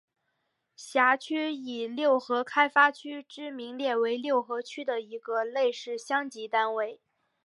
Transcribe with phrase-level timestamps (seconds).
[0.75, 6.99] 辖区以六合开发区之名列为六合区的一个类似乡级单位。